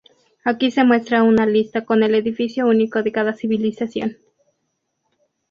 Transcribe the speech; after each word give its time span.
Aquí 0.43 0.71
se 0.71 0.83
muestra 0.83 1.21
una 1.21 1.45
lista 1.45 1.85
con 1.85 2.01
el 2.01 2.15
edificio 2.15 2.65
único 2.65 3.03
de 3.03 3.11
cada 3.11 3.33
civilización. 3.35 4.17